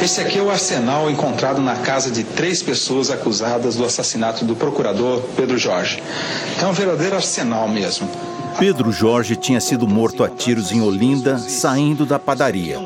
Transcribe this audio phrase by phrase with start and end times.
[0.00, 4.54] Esse aqui é o arsenal encontrado na casa de três pessoas acusadas do assassinato do
[4.54, 6.00] procurador Pedro Jorge.
[6.62, 8.08] É um verdadeiro arsenal mesmo.
[8.60, 12.78] Pedro Jorge tinha sido morto a tiros em Olinda, saindo da padaria.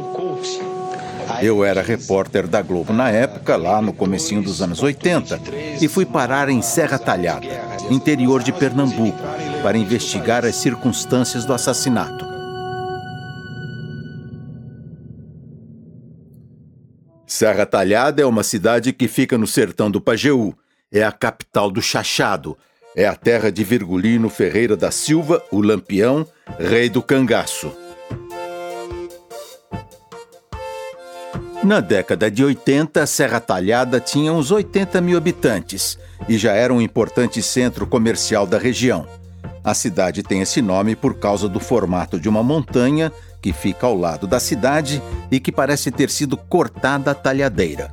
[1.42, 5.38] Eu era repórter da Globo na época, lá no comecinho dos anos 80,
[5.82, 7.46] e fui parar em Serra Talhada,
[7.90, 9.18] interior de Pernambuco,
[9.62, 12.31] para investigar as circunstâncias do assassinato.
[17.32, 20.54] Serra Talhada é uma cidade que fica no sertão do Pajeú.
[20.92, 22.58] É a capital do Chachado.
[22.94, 26.26] É a terra de Virgulino Ferreira da Silva, o Lampião,
[26.58, 27.74] rei do cangaço.
[31.64, 36.82] Na década de 80, Serra Talhada tinha uns 80 mil habitantes e já era um
[36.82, 39.08] importante centro comercial da região.
[39.64, 43.10] A cidade tem esse nome por causa do formato de uma montanha
[43.42, 47.90] que fica ao lado da cidade e que parece ter sido cortada a talhadeira.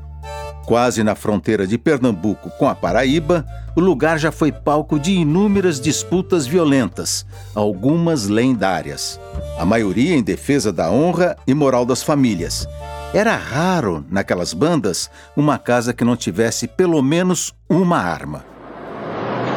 [0.66, 3.44] Quase na fronteira de Pernambuco com a Paraíba,
[3.76, 7.26] o lugar já foi palco de inúmeras disputas violentas,
[7.56, 9.20] algumas lendárias.
[9.58, 12.68] A maioria em defesa da honra e moral das famílias.
[13.12, 18.46] Era raro, naquelas bandas, uma casa que não tivesse pelo menos uma arma.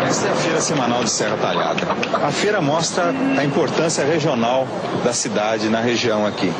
[0.09, 1.81] Esta é feira semanal de Serra Talhada.
[2.23, 3.05] A feira mostra
[3.39, 4.69] a importância regional
[5.03, 6.53] da cidade na região aqui.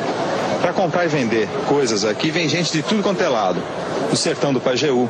[0.61, 3.61] Para comprar e vender coisas aqui, vem gente de tudo quanto é lado.
[4.09, 5.07] Do sertão do Pajeú,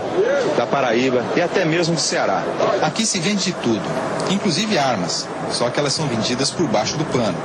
[0.58, 2.44] da Paraíba e até mesmo do Ceará.
[2.82, 3.82] Aqui se vende de tudo,
[4.30, 7.38] inclusive armas, só que elas são vendidas por baixo do pano.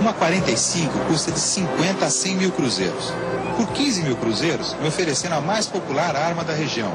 [0.00, 3.12] Uma 45 custa de 50 a 100 mil cruzeiros.
[3.58, 6.94] Por 15 mil cruzeiros, me oferecendo a mais popular arma da região,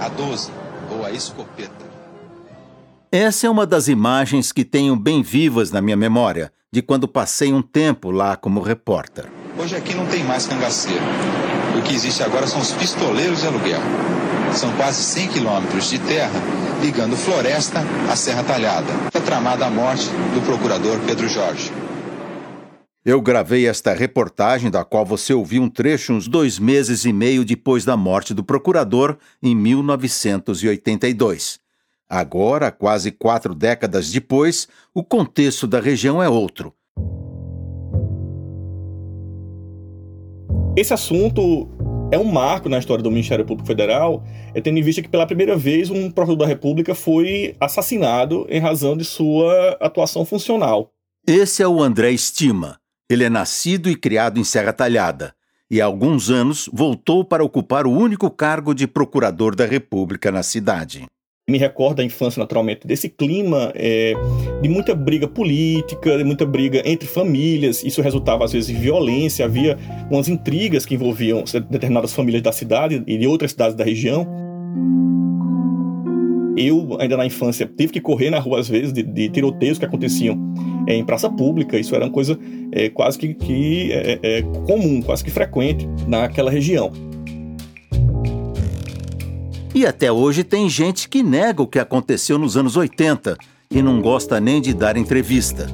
[0.00, 0.50] a 12,
[0.90, 1.97] ou a escopeta.
[3.10, 7.54] Essa é uma das imagens que tenho bem vivas na minha memória, de quando passei
[7.54, 9.24] um tempo lá como repórter.
[9.58, 11.02] Hoje aqui não tem mais cangaceiro.
[11.78, 13.80] O que existe agora são os pistoleiros de aluguel.
[14.52, 16.38] São quase 100 quilômetros de terra
[16.82, 17.80] ligando Floresta
[18.10, 21.72] à Serra Talhada, a tramada a morte do procurador Pedro Jorge.
[23.06, 27.42] Eu gravei esta reportagem, da qual você ouviu um trecho uns dois meses e meio
[27.42, 31.66] depois da morte do procurador, em 1982.
[32.08, 36.72] Agora, quase quatro décadas depois, o contexto da região é outro.
[40.74, 41.68] Esse assunto
[42.10, 44.24] é um marco na história do Ministério Público Federal,
[44.54, 48.60] é tendo em vista que pela primeira vez um procurador da República foi assassinado em
[48.60, 50.90] razão de sua atuação funcional.
[51.26, 52.78] Esse é o André Estima.
[53.10, 55.34] Ele é nascido e criado em Serra Talhada
[55.70, 60.42] e há alguns anos voltou para ocupar o único cargo de procurador da República na
[60.42, 61.06] cidade
[61.48, 64.12] me recordo da infância, naturalmente, desse clima é,
[64.60, 67.82] de muita briga política, de muita briga entre famílias.
[67.82, 69.46] Isso resultava, às vezes, em violência.
[69.46, 69.78] Havia
[70.10, 74.28] umas intrigas que envolviam determinadas famílias da cidade e de outras cidades da região.
[76.54, 79.84] Eu, ainda na infância, tive que correr na rua, às vezes, de, de tiroteios que
[79.86, 80.36] aconteciam
[80.86, 81.78] é, em praça pública.
[81.78, 82.38] Isso era uma coisa
[82.72, 87.07] é, quase que, que é, é, comum, quase que frequente naquela região.
[89.78, 93.38] E até hoje tem gente que nega o que aconteceu nos anos 80
[93.70, 95.68] e não gosta nem de dar entrevista.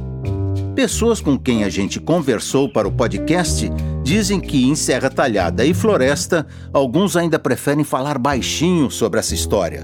[0.75, 3.67] Pessoas com quem a gente conversou para o podcast
[4.03, 9.83] dizem que em Serra Talhada e Floresta, alguns ainda preferem falar baixinho sobre essa história.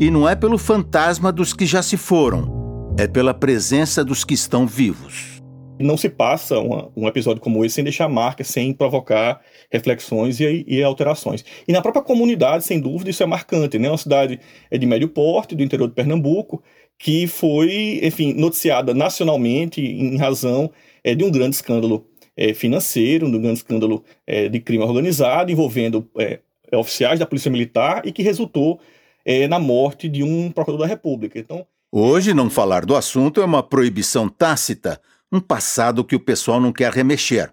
[0.00, 4.34] E não é pelo fantasma dos que já se foram, é pela presença dos que
[4.34, 5.35] estão vivos.
[5.78, 10.64] Não se passa uma, um episódio como esse sem deixar marca, sem provocar reflexões e,
[10.66, 11.44] e, alterações.
[11.66, 13.78] E na própria comunidade, sem dúvida, isso é marcante.
[13.78, 13.88] Né?
[13.88, 16.62] Uma cidade é de médio porte, do interior de Pernambuco,
[16.98, 20.70] que foi, enfim, noticiada nacionalmente em razão
[21.04, 22.06] é, de um grande escândalo
[22.36, 26.40] é, financeiro, de um grande escândalo é, de crime organizado envolvendo é,
[26.74, 28.80] oficiais da Polícia Militar e que resultou
[29.24, 31.38] é, na morte de um procurador da República.
[31.38, 35.00] Então, Hoje, não falar do assunto é uma proibição tácita
[35.36, 37.52] um passado que o pessoal não quer remexer.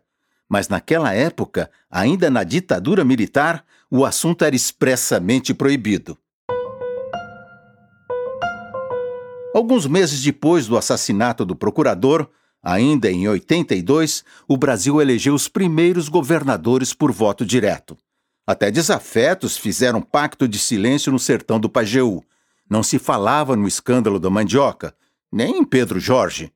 [0.49, 6.17] Mas naquela época, ainda na ditadura militar, o assunto era expressamente proibido.
[9.53, 12.27] Alguns meses depois do assassinato do procurador,
[12.61, 17.97] ainda em 82, o Brasil elegeu os primeiros governadores por voto direto.
[18.47, 22.23] Até desafetos fizeram pacto de silêncio no sertão do Pajeú.
[22.69, 24.95] Não se falava no escândalo da mandioca,
[25.31, 26.51] nem em Pedro Jorge.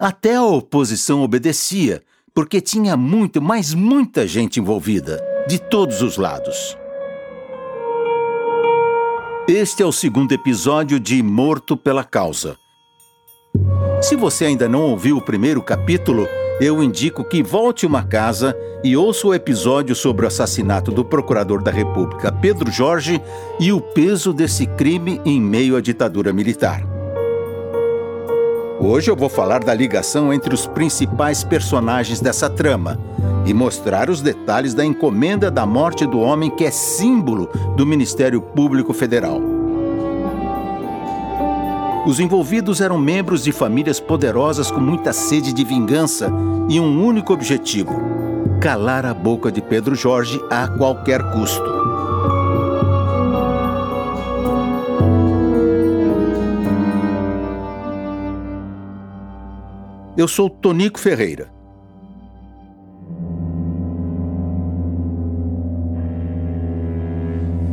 [0.00, 2.02] Até a oposição obedecia,
[2.34, 6.74] porque tinha muito, mas muita gente envolvida, de todos os lados.
[9.46, 12.56] Este é o segundo episódio de Morto pela Causa.
[14.00, 16.26] Se você ainda não ouviu o primeiro capítulo,
[16.62, 21.62] eu indico que volte uma casa e ouça o episódio sobre o assassinato do procurador
[21.62, 23.20] da República Pedro Jorge
[23.60, 26.89] e o peso desse crime em meio à ditadura militar.
[28.82, 32.98] Hoje eu vou falar da ligação entre os principais personagens dessa trama
[33.44, 38.40] e mostrar os detalhes da encomenda da morte do homem que é símbolo do Ministério
[38.40, 39.38] Público Federal.
[42.06, 46.32] Os envolvidos eram membros de famílias poderosas com muita sede de vingança
[46.70, 47.92] e um único objetivo:
[48.62, 51.70] calar a boca de Pedro Jorge a qualquer custo.
[60.20, 61.48] Eu sou Tonico Ferreira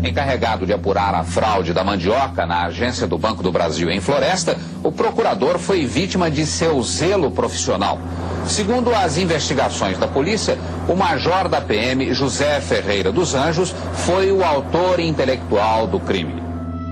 [0.01, 4.57] Encarregado de apurar a fraude da mandioca na agência do Banco do Brasil em Floresta,
[4.81, 7.99] o procurador foi vítima de seu zelo profissional.
[8.45, 10.57] Segundo as investigações da polícia,
[10.87, 16.41] o major da PM, José Ferreira dos Anjos, foi o autor intelectual do crime.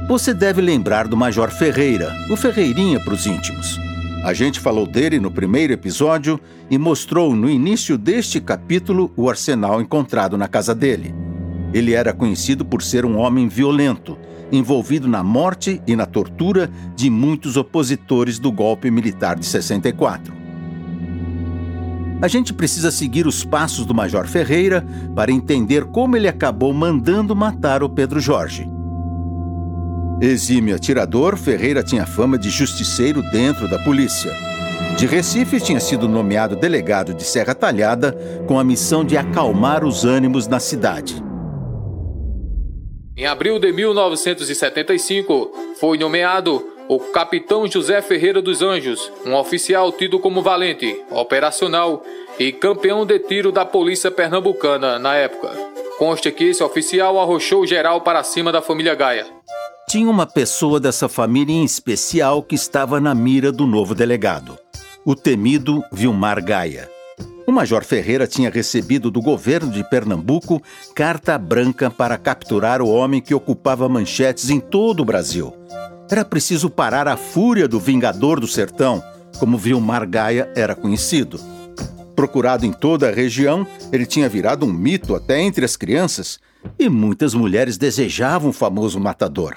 [0.10, 3.85] Você deve lembrar do Major Ferreira, o Ferreirinha para os íntimos.
[4.25, 9.80] A gente falou dele no primeiro episódio e mostrou no início deste capítulo o arsenal
[9.80, 11.13] encontrado na casa dele.
[11.72, 14.18] Ele era conhecido por ser um homem violento,
[14.51, 20.33] envolvido na morte e na tortura de muitos opositores do golpe militar de 64.
[22.19, 24.83] A gente precisa seguir os passos do Major Ferreira
[25.16, 28.75] para entender como ele acabou mandando matar o Pedro Jorge.
[30.22, 34.32] Exímio atirador, Ferreira tinha fama de justiceiro dentro da polícia.
[34.98, 38.18] De Recife, tinha sido nomeado delegado de Serra Talhada
[38.48, 41.22] com a missão de acalmar os ânimos na cidade.
[43.18, 50.18] Em abril de 1975, foi nomeado o capitão José Ferreira dos Anjos, um oficial tido
[50.20, 52.02] como valente, operacional
[52.40, 55.52] e campeão de tiro da polícia pernambucana na época.
[55.98, 59.35] Consta que esse oficial arrochou geral para cima da família Gaia.
[59.88, 64.58] Tinha uma pessoa dessa família em especial que estava na mira do novo delegado:
[65.06, 66.90] o temido Vilmar Gaia.
[67.48, 70.60] O Major Ferreira tinha recebido do governo de Pernambuco
[70.96, 75.54] carta branca para capturar o homem que ocupava manchetes em todo o Brasil.
[76.10, 79.04] Era preciso parar a fúria do Vingador do Sertão,
[79.38, 81.40] como Vilmar Gaia era conhecido.
[82.16, 86.40] Procurado em toda a região, ele tinha virado um mito até entre as crianças,
[86.80, 89.54] e muitas mulheres desejavam o famoso matador.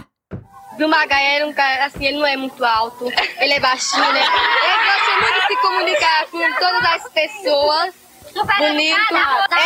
[0.79, 3.05] Vilmar Gaia era um cara, assim, ele não é muito alto,
[3.41, 4.21] ele é baixinho, né?
[4.21, 7.95] Ele gosta muito de se comunicar com todas as pessoas,
[8.59, 9.15] bonito,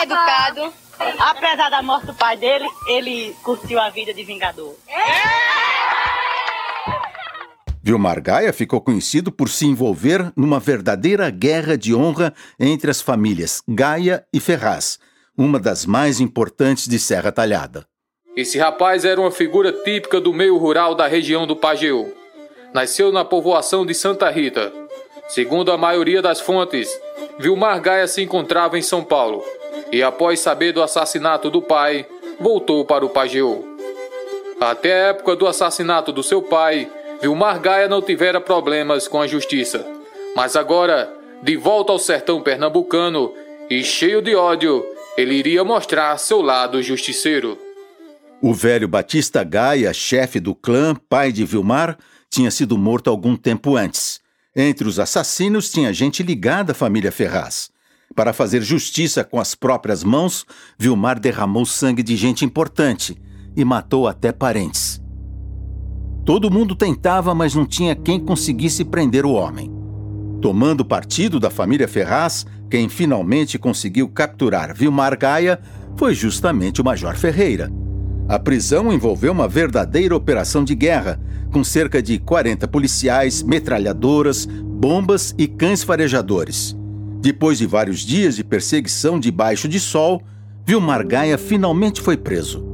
[0.03, 0.73] educado.
[1.19, 4.75] Apesar da morte do pai dele, ele curtiu a vida de vingador.
[7.83, 13.63] Vilmar Gaia ficou conhecido por se envolver numa verdadeira guerra de honra entre as famílias
[13.69, 14.99] Gaia e Ferraz,
[15.37, 17.92] uma das mais importantes de Serra Talhada.
[18.35, 22.13] Esse rapaz era uma figura típica do meio rural da região do Pajeú.
[22.73, 24.73] Nasceu na povoação de Santa Rita.
[25.29, 26.89] Segundo a maioria das fontes,
[27.39, 29.45] Vilmar Gaia se encontrava em São Paulo
[29.93, 32.07] e, após saber do assassinato do pai,
[32.41, 33.77] voltou para o Pajeú.
[34.59, 36.91] Até a época do assassinato do seu pai,
[37.21, 39.87] Vilmar Gaia não tivera problemas com a justiça.
[40.35, 41.13] Mas agora,
[41.43, 43.35] de volta ao sertão pernambucano
[43.69, 44.87] e cheio de ódio,
[45.19, 47.59] ele iria mostrar seu lado justiceiro.
[48.45, 51.97] O velho Batista Gaia, chefe do clã, pai de Vilmar,
[52.29, 54.21] tinha sido morto algum tempo antes.
[54.57, 57.71] Entre os assassinos tinha gente ligada à família Ferraz.
[58.17, 60.45] Para fazer justiça com as próprias mãos,
[60.77, 63.17] Vilmar derramou sangue de gente importante
[63.57, 65.01] e matou até parentes.
[66.25, 69.71] Todo mundo tentava, mas não tinha quem conseguisse prender o homem.
[70.41, 75.61] Tomando partido da família Ferraz, quem finalmente conseguiu capturar Vilmar Gaia
[75.97, 77.71] foi justamente o Major Ferreira
[78.29, 85.35] a prisão envolveu uma verdadeira operação de guerra, com cerca de 40 policiais, metralhadoras, bombas
[85.37, 86.77] e cães farejadores.
[87.21, 90.23] Depois de vários dias de perseguição debaixo de sol,
[90.65, 92.65] Vilmar Gaia finalmente foi preso.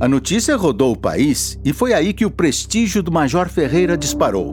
[0.00, 4.52] A notícia rodou o país e foi aí que o prestígio do Major Ferreira disparou.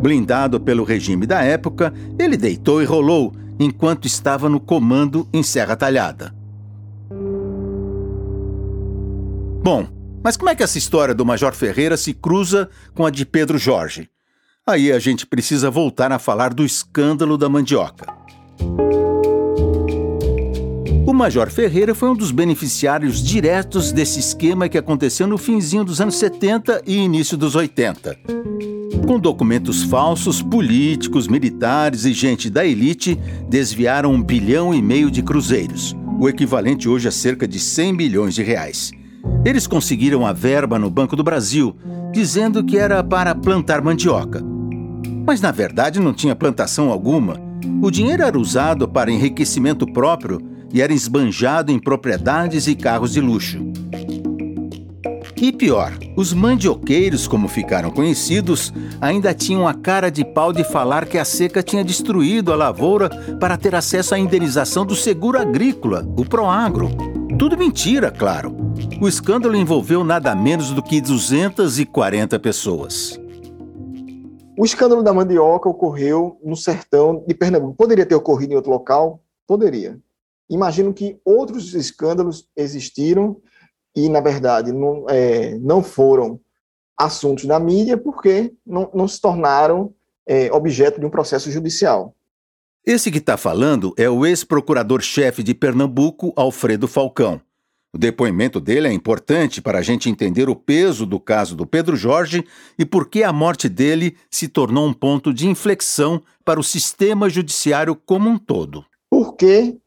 [0.00, 5.74] Blindado pelo regime da época, ele deitou e rolou enquanto estava no comando em Serra
[5.74, 6.35] Talhada.
[9.66, 9.84] Bom,
[10.22, 13.58] mas como é que essa história do Major Ferreira se cruza com a de Pedro
[13.58, 14.08] Jorge?
[14.64, 18.06] Aí a gente precisa voltar a falar do escândalo da mandioca.
[21.04, 26.00] O Major Ferreira foi um dos beneficiários diretos desse esquema que aconteceu no finzinho dos
[26.00, 28.16] anos 70 e início dos 80.
[29.04, 33.16] Com documentos falsos, políticos, militares e gente da elite
[33.48, 38.32] desviaram um bilhão e meio de cruzeiros, o equivalente hoje a cerca de 100 milhões
[38.32, 38.92] de reais.
[39.44, 41.76] Eles conseguiram a verba no Banco do Brasil,
[42.12, 44.42] dizendo que era para plantar mandioca.
[45.26, 47.36] Mas na verdade não tinha plantação alguma.
[47.82, 50.40] O dinheiro era usado para enriquecimento próprio
[50.72, 53.58] e era esbanjado em propriedades e carros de luxo.
[55.40, 61.04] E pior, os mandioqueiros, como ficaram conhecidos, ainda tinham a cara de pau de falar
[61.04, 66.06] que a seca tinha destruído a lavoura para ter acesso à indenização do seguro agrícola,
[66.16, 66.88] o Proagro.
[67.38, 68.65] Tudo mentira, claro.
[69.00, 73.20] O escândalo envolveu nada menos do que 240 pessoas.
[74.58, 77.74] O escândalo da mandioca ocorreu no sertão de Pernambuco.
[77.74, 79.22] Poderia ter ocorrido em outro local?
[79.46, 80.00] Poderia.
[80.48, 83.36] Imagino que outros escândalos existiram
[83.94, 86.40] e, na verdade, não, é, não foram
[86.96, 89.92] assuntos da mídia porque não, não se tornaram
[90.26, 92.14] é, objeto de um processo judicial.
[92.84, 97.40] Esse que está falando é o ex-procurador-chefe de Pernambuco, Alfredo Falcão.
[97.96, 101.96] O depoimento dele é importante para a gente entender o peso do caso do Pedro
[101.96, 102.44] Jorge
[102.78, 107.30] e por que a morte dele se tornou um ponto de inflexão para o sistema
[107.30, 108.84] judiciário como um todo.
[109.08, 109.78] Por que,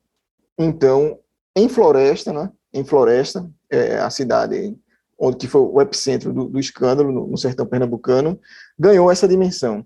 [0.57, 1.19] então,
[1.55, 4.75] em Floresta, né, em Floresta, é, a cidade
[5.19, 8.39] onde que foi o epicentro do, do escândalo no, no, sertão pernambucano,
[8.79, 9.85] ganhou essa dimensão.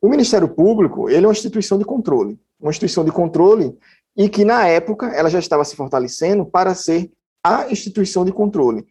[0.00, 3.76] O Ministério Público ele é uma instituição de controle, uma instituição de controle
[4.16, 7.10] e que na época ela já estava se fortalecendo para ser
[7.48, 8.86] a instituição de controle.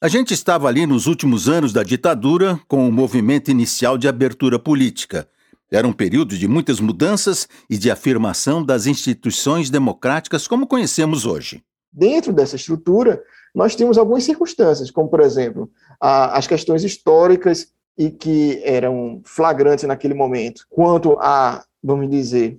[0.00, 4.58] A gente estava ali nos últimos anos da ditadura com o movimento inicial de abertura
[4.58, 5.28] política.
[5.70, 11.62] Era um período de muitas mudanças e de afirmação das instituições democráticas como conhecemos hoje.
[11.92, 13.22] Dentro dessa estrutura,
[13.54, 15.70] nós temos algumas circunstâncias, como, por exemplo,
[16.00, 22.58] a, as questões históricas e que eram flagrantes naquele momento, quanto a, vamos dizer,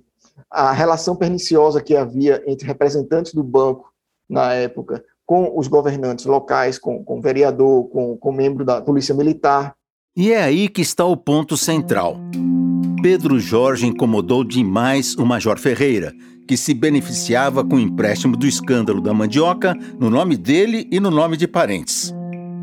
[0.50, 3.92] a relação perniciosa que havia entre representantes do banco
[4.28, 9.14] na época com os governantes locais, com, com o vereador, com, com membro da Polícia
[9.14, 9.74] Militar.
[10.16, 12.16] E é aí que está o ponto central.
[13.02, 16.12] Pedro Jorge incomodou demais o Major Ferreira,
[16.46, 21.10] que se beneficiava com o empréstimo do escândalo da mandioca no nome dele e no
[21.10, 22.14] nome de parentes.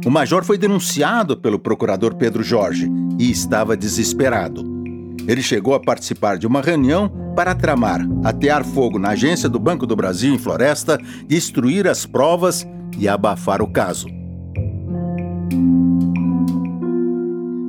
[0.06, 2.90] O major foi denunciado pelo procurador Pedro Jorge
[3.20, 4.81] e estava desesperado.
[5.28, 9.86] Ele chegou a participar de uma reunião para tramar, atear fogo na agência do Banco
[9.86, 10.98] do Brasil em Floresta,
[11.28, 12.66] destruir as provas
[12.98, 14.08] e abafar o caso.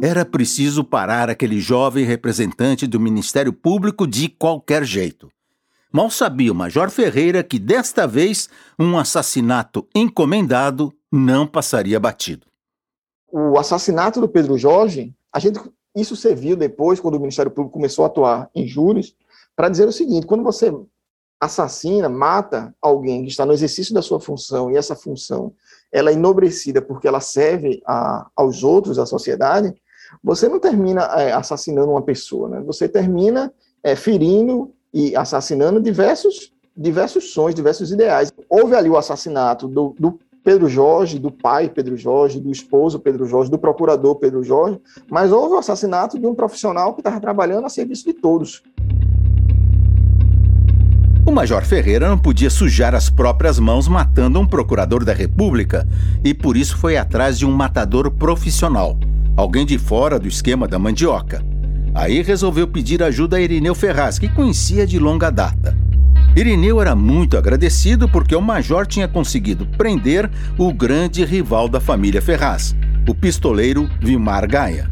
[0.02, 5.30] Era preciso parar aquele jovem representante do Ministério Público de qualquer jeito.
[5.92, 12.46] Mal sabia o Major Ferreira que desta vez um assassinato encomendado não passaria batido.
[13.30, 15.60] O assassinato do Pedro Jorge, a gente
[15.94, 19.14] isso serviu depois, quando o Ministério Público começou a atuar em júris,
[19.54, 20.72] para dizer o seguinte: quando você
[21.40, 25.52] assassina, mata alguém que está no exercício da sua função e essa função
[25.90, 29.74] ela é enobrecida porque ela serve a, aos outros, à sociedade,
[30.22, 32.60] você não termina é, assassinando uma pessoa, né?
[32.60, 38.32] você termina é, ferindo e assassinando diversos, diversos sonhos, diversos ideais.
[38.48, 43.26] Houve ali o assassinato do, do Pedro Jorge, do pai Pedro Jorge, do esposo Pedro
[43.26, 47.64] Jorge, do procurador Pedro Jorge, mas houve o assassinato de um profissional que estava trabalhando
[47.64, 48.62] a serviço de todos.
[51.24, 55.86] O Major Ferreira não podia sujar as próprias mãos matando um procurador da República
[56.24, 58.98] e por isso foi atrás de um matador profissional,
[59.36, 61.40] alguém de fora do esquema da mandioca.
[61.94, 65.76] Aí resolveu pedir ajuda a Irineu Ferraz, que conhecia de longa data.
[66.34, 72.22] Irineu era muito agradecido porque o major tinha conseguido prender o grande rival da família
[72.22, 72.74] Ferraz,
[73.06, 74.90] o pistoleiro Vilmar Gaia.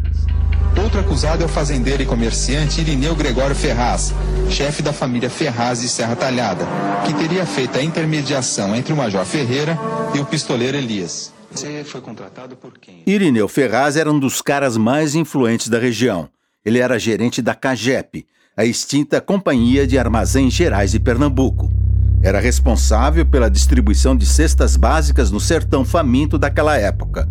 [0.76, 4.14] Outro acusado é o fazendeiro e comerciante Irineu Gregório Ferraz,
[4.50, 6.66] chefe da família Ferraz de Serra Talhada,
[7.06, 9.78] que teria feito a intermediação entre o Major Ferreira
[10.14, 11.32] e o pistoleiro Elias.
[11.50, 13.02] Você foi contratado por quem?
[13.06, 16.28] Irineu Ferraz era um dos caras mais influentes da região.
[16.62, 18.26] Ele era gerente da CAGEP,
[18.60, 21.72] a extinta Companhia de Armazéns Gerais de Pernambuco.
[22.20, 27.26] Era responsável pela distribuição de cestas básicas no sertão faminto daquela época.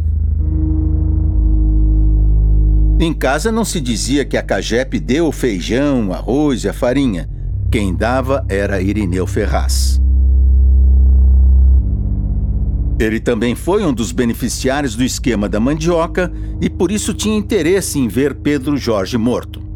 [2.99, 6.73] Em casa não se dizia que a Cagep deu o feijão, o arroz e a
[6.73, 7.29] farinha.
[7.69, 10.01] Quem dava era Irineu Ferraz.
[12.99, 17.99] Ele também foi um dos beneficiários do esquema da mandioca e por isso tinha interesse
[17.99, 19.68] em ver Pedro Jorge morto.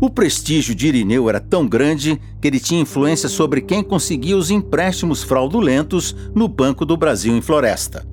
[0.00, 4.50] O prestígio de Irineu era tão grande que ele tinha influência sobre quem conseguia os
[4.50, 8.06] empréstimos fraudulentos no Banco do Brasil em Floresta.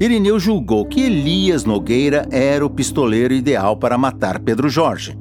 [0.00, 5.16] Irineu julgou que Elias Nogueira era o pistoleiro ideal para matar Pedro Jorge.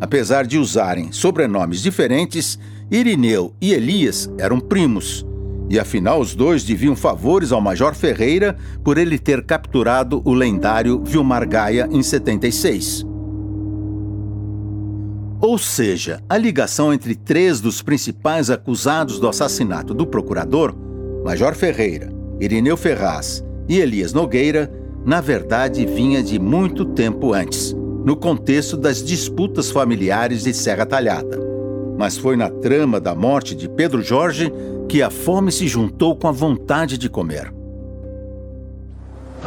[0.00, 2.58] Apesar de usarem sobrenomes diferentes,
[2.90, 5.24] Irineu e Elias eram primos.
[5.70, 11.02] E afinal, os dois deviam favores ao Major Ferreira por ele ter capturado o lendário
[11.04, 13.13] Vilmar Gaia em 76.
[15.44, 20.74] Ou seja, a ligação entre três dos principais acusados do assassinato do procurador,
[21.22, 22.10] Major Ferreira,
[22.40, 24.72] Irineu Ferraz e Elias Nogueira,
[25.04, 27.74] na verdade vinha de muito tempo antes,
[28.06, 31.38] no contexto das disputas familiares de Serra Talhada.
[31.98, 34.50] Mas foi na trama da morte de Pedro Jorge
[34.88, 37.52] que a fome se juntou com a vontade de comer.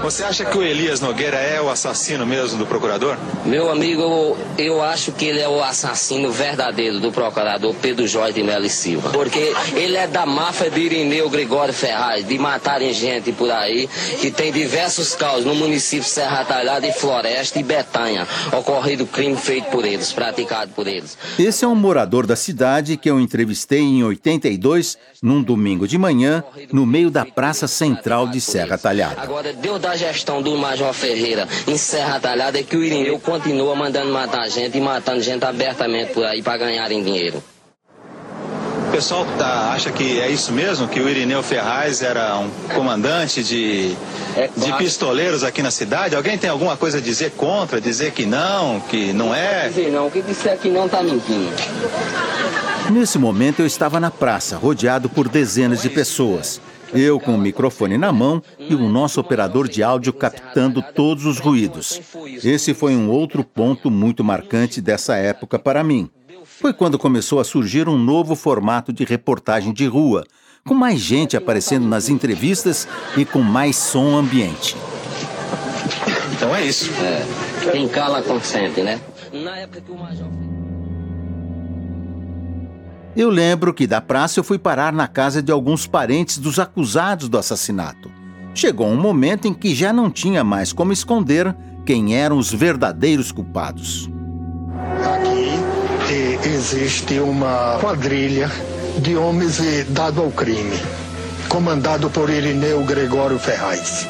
[0.02, 3.18] Você acha que o Elias Nogueira é o assassino mesmo do procurador?
[3.46, 8.44] Meu amigo, eu acho que ele é o assassino verdadeiro do procurador Pedro Jorge de
[8.44, 9.10] Melo e Silva.
[9.10, 13.90] Porque ele é da máfia de Irineu Gregório Ferraz, de matarem gente por aí,
[14.22, 19.36] que tem diversos casos no município de Serra Talhada e Floresta e Betanha, ocorrido crime
[19.36, 21.18] feito por eles, praticado por eles.
[21.40, 26.44] Esse é um morador da cidade que eu entrevistei em 82, num domingo de manhã,
[26.72, 29.22] no meio da praça central de Serra Talhada.
[29.22, 33.74] Agora, Deus da gestão do Major Ferreira em Serra Talhada é que o Irineu continua
[33.74, 37.42] mandando matar gente e matando gente abertamente por aí para ganharem dinheiro.
[38.88, 40.88] O pessoal tá, acha que é isso mesmo?
[40.90, 43.96] Que o Irineu Ferraz era um comandante de,
[44.36, 44.78] É de claro.
[44.78, 46.16] pistoleiros aqui na cidade?
[46.16, 47.80] Alguém tem alguma coisa a dizer contra?
[47.80, 49.70] Dizer que não, que não é?
[49.70, 51.52] Dizer não, o que disser que não tá mentindo.
[52.92, 56.60] Nesse momento eu estava na praça, rodeado por dezenas de pessoas.
[56.94, 61.40] Eu com o microfone na mão e o nosso operador de áudio captando todos os
[61.40, 62.02] ruídos.
[62.44, 66.10] Esse foi um outro ponto muito marcante dessa época para mim.
[66.44, 70.24] Foi quando começou a surgir um novo formato de reportagem de rua,
[70.66, 74.76] com mais gente aparecendo nas entrevistas e com mais som ambiente.
[76.34, 76.92] Então é isso.
[77.02, 79.00] É, quem cala consente, né?
[79.32, 80.28] Na época que o Major
[83.18, 87.28] Eu lembro que da praça eu fui parar na casa de alguns parentes dos acusados
[87.28, 88.12] do assassinato.
[88.54, 93.32] Chegou um momento em que já não tinha mais como esconder quem eram os verdadeiros
[93.32, 94.08] culpados.
[95.04, 98.52] Aqui eh, existe uma quadrilha
[99.00, 99.58] de homens
[99.90, 100.80] dado ao crime,
[101.50, 104.08] comandado por Irineu Gregório Ferraz.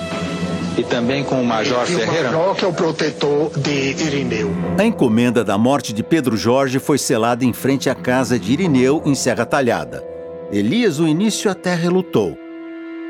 [0.78, 2.32] E também com o Major e o Ferreira?
[2.32, 4.52] Major, que é o protetor de Irineu.
[4.78, 9.02] A encomenda da morte de Pedro Jorge foi selada em frente à casa de Irineu,
[9.04, 10.04] em Serra Talhada.
[10.52, 12.38] Elias, no início, até relutou.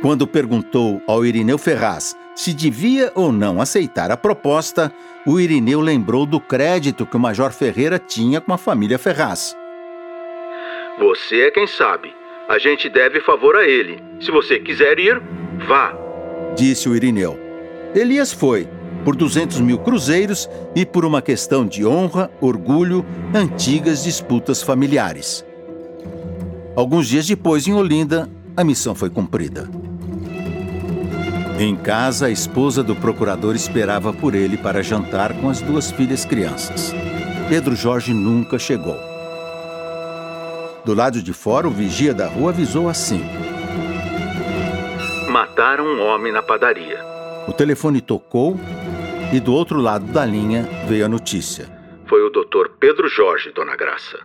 [0.02, 4.94] Quando perguntou ao Irineu Ferraz se devia ou não aceitar a proposta,
[5.26, 9.58] o Irineu lembrou do crédito que o Major Ferreira tinha com a família Ferraz.
[11.00, 12.14] Você é quem sabe.
[12.48, 14.02] A gente deve favor a ele.
[14.22, 15.22] Se você quiser ir,
[15.68, 15.94] vá.
[16.56, 17.47] Disse o Irineu.
[17.96, 18.68] Elias foi,
[19.04, 25.46] por 200 mil cruzeiros e por uma questão de honra, orgulho, antigas disputas familiares.
[26.76, 29.70] Alguns dias depois, em Olinda, a missão foi cumprida.
[31.60, 36.24] Em casa, a esposa do procurador esperava por ele para jantar com as duas filhas
[36.24, 36.94] crianças.
[37.50, 39.00] Pedro Jorge nunca chegou.
[40.86, 43.26] Do lado de fora, o vigia da rua avisou assim:
[45.30, 47.17] Mataram um homem na padaria.
[47.48, 48.60] O telefone tocou
[49.34, 51.66] e do outro lado da linha veio a notícia.
[52.06, 54.20] Foi o doutor Pedro Jorge, dona Graça.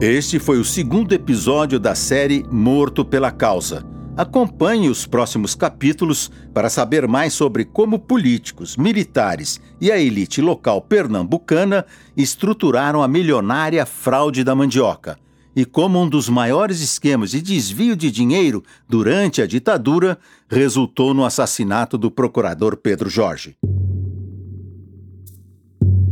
[0.00, 3.95] Este foi o segundo episódio da série Morto pela Causa.
[4.16, 10.80] Acompanhe os próximos capítulos para saber mais sobre como políticos, militares e a elite local
[10.80, 11.84] pernambucana
[12.16, 15.18] estruturaram a milionária fraude da mandioca
[15.54, 20.18] e como um dos maiores esquemas de desvio de dinheiro durante a ditadura
[20.50, 23.56] resultou no assassinato do procurador Pedro Jorge.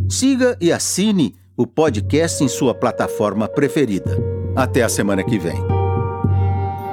[0.09, 4.17] Siga e assine o podcast em sua plataforma preferida.
[4.57, 5.74] Até a semana que vem.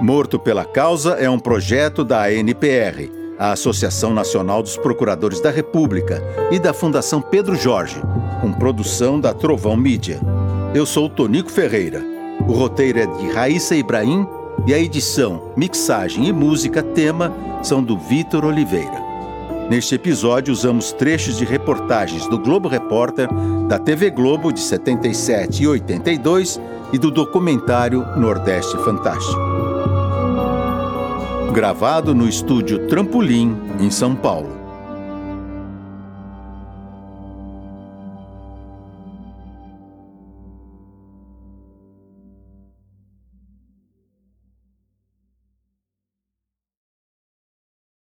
[0.01, 6.23] Morto pela Causa é um projeto da ANPR, a Associação Nacional dos Procuradores da República,
[6.49, 8.01] e da Fundação Pedro Jorge,
[8.41, 10.19] com produção da Trovão Mídia.
[10.73, 12.03] Eu sou Tonico Ferreira.
[12.47, 14.25] O roteiro é de Raíssa Ibrahim
[14.65, 18.99] e a edição, mixagem e música tema são do Vitor Oliveira.
[19.69, 23.29] Neste episódio, usamos trechos de reportagens do Globo Repórter,
[23.67, 26.59] da TV Globo de 77 e 82
[26.91, 29.50] e do documentário Nordeste Fantástico.
[31.51, 34.60] Gravado no estúdio Trampolim, em São Paulo.